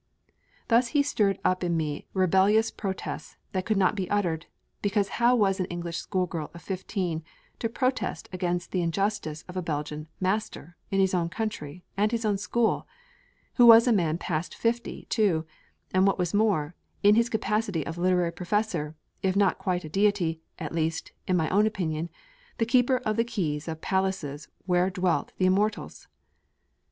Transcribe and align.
Thus 0.67 0.87
he 0.97 1.03
stirred 1.03 1.37
up 1.45 1.63
in 1.63 1.77
me 1.77 2.07
rebellious 2.15 2.71
protests, 2.71 3.37
that 3.51 3.67
could 3.67 3.77
not 3.77 3.93
be 3.93 4.09
uttered; 4.09 4.47
because 4.81 5.09
how 5.21 5.35
was 5.35 5.59
an 5.59 5.67
English 5.67 5.97
schoolgirl 5.99 6.49
of 6.55 6.61
fifteen 6.63 7.23
to 7.59 7.69
protest 7.69 8.27
against 8.33 8.71
the 8.71 8.81
injustice 8.81 9.43
of 9.47 9.55
a 9.55 9.61
Belgian 9.61 10.07
'Master,' 10.19 10.75
in 10.89 10.99
his 10.99 11.13
own 11.13 11.29
country, 11.29 11.83
and 11.95 12.11
his 12.11 12.25
own 12.25 12.39
school: 12.39 12.87
who 13.57 13.67
was 13.67 13.85
a 13.87 13.93
man 13.93 14.17
past 14.17 14.55
fifty, 14.55 15.05
too; 15.07 15.45
and 15.93 16.07
what 16.07 16.17
was 16.17 16.33
more, 16.33 16.73
in 17.03 17.13
his 17.13 17.29
capacity 17.29 17.85
of 17.85 17.99
literary 17.99 18.31
Professor, 18.31 18.95
if 19.21 19.35
not 19.35 19.59
quite 19.59 19.83
a 19.83 19.89
deity, 19.89 20.41
at 20.57 20.73
least, 20.73 21.11
in 21.27 21.37
my 21.37 21.47
own 21.51 21.67
opinion, 21.67 22.09
the 22.57 22.65
keeper 22.65 22.97
of 23.05 23.17
the 23.17 23.23
keys 23.23 23.67
of 23.67 23.81
palaces 23.81 24.47
where 24.65 24.89
dwelt 24.89 25.31
the 25.37 25.45
Immortals? 25.45 26.07